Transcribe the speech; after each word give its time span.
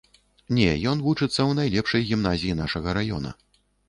Не, 0.59 0.69
ён 0.91 1.03
вучыцца 1.07 1.35
ў 1.35 1.51
найлепшай 1.59 2.01
гімназіі 2.07 2.57
нашага 2.63 2.97
раёна. 2.99 3.35